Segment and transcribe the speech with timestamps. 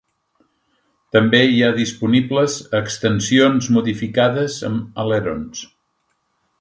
[1.17, 5.63] També hi ha disponibles extensions modificades amb alerons.